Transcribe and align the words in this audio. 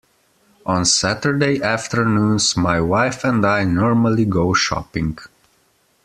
On 0.65 0.83
Saturday 0.83 1.61
afternoons 1.61 2.57
my 2.57 2.81
wife 2.81 3.23
and 3.23 3.45
I 3.45 3.65
normally 3.65 4.25
go 4.25 4.51
shopping 4.55 5.19